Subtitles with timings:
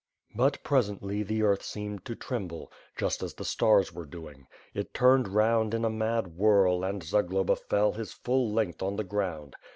[0.35, 4.47] But^ presently, the earth seemed to tremble, just as the stars were doing.
[4.73, 8.95] It turned round in a mad whirl, and Za globa fell his full length on
[8.95, 9.55] the ground.